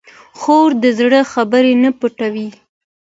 خور 0.39 0.69
د 0.83 0.85
زړه 0.99 1.21
خبرې 1.33 1.73
نه 1.83 1.89
پټوي. 1.99 2.49